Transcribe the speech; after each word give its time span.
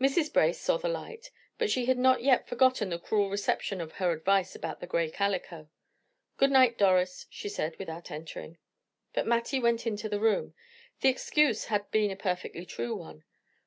Mrs. 0.00 0.32
Brace 0.32 0.58
saw 0.62 0.78
the 0.78 0.88
light, 0.88 1.30
but 1.58 1.68
she 1.68 1.84
had 1.84 1.98
not 1.98 2.22
yet 2.22 2.48
forgotten 2.48 2.88
the 2.88 2.98
cruel 2.98 3.28
reception 3.28 3.82
of 3.82 3.92
her 4.00 4.10
advice 4.10 4.54
about 4.54 4.80
the 4.80 4.86
gray 4.86 5.10
calico. 5.10 5.68
"Good 6.38 6.50
night, 6.50 6.78
Doris," 6.78 7.26
she 7.28 7.50
said, 7.50 7.78
without 7.78 8.10
entering. 8.10 8.56
But 9.12 9.26
Mattie 9.26 9.60
went 9.60 9.86
into 9.86 10.08
the 10.08 10.20
room. 10.20 10.54
The 11.02 11.10
excuse 11.10 11.66
had 11.66 11.90
been 11.90 12.10
a 12.10 12.16
perfectly 12.16 12.64
true 12.64 12.94
one. 12.96 13.24